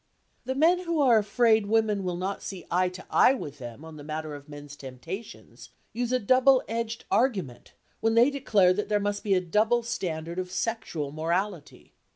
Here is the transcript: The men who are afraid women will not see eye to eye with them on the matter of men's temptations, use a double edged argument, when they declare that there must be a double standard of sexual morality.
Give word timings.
The 0.45 0.55
men 0.55 0.79
who 0.85 0.99
are 0.99 1.19
afraid 1.19 1.67
women 1.67 2.03
will 2.03 2.15
not 2.17 2.41
see 2.41 2.65
eye 2.71 2.89
to 2.89 3.05
eye 3.11 3.35
with 3.35 3.59
them 3.59 3.85
on 3.85 3.97
the 3.97 4.03
matter 4.03 4.33
of 4.33 4.49
men's 4.49 4.75
temptations, 4.75 5.69
use 5.93 6.11
a 6.11 6.17
double 6.17 6.63
edged 6.67 7.05
argument, 7.11 7.73
when 7.99 8.15
they 8.15 8.31
declare 8.31 8.73
that 8.73 8.89
there 8.89 8.99
must 8.99 9.23
be 9.23 9.35
a 9.35 9.41
double 9.41 9.83
standard 9.83 10.39
of 10.39 10.49
sexual 10.49 11.11
morality. 11.11 11.93